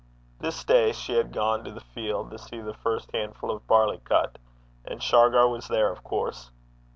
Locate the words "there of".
5.67-6.03